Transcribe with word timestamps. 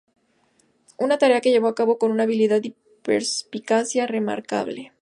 Una 0.97 1.19
tarea 1.19 1.41
que 1.41 1.51
llevó 1.51 1.67
a 1.67 1.75
cabo 1.75 1.99
con 1.99 2.09
una 2.09 2.23
habilidad 2.23 2.63
y 2.63 2.73
perspicacia 3.03 4.07
remarcable. 4.07 4.93